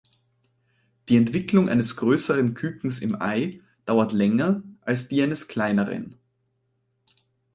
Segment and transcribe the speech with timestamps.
[1.09, 6.17] Die Entwicklung eines größeren Kükens im Ei dauert länger als die eines kleineren.